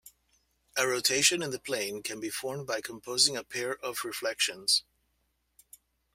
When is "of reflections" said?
3.85-4.83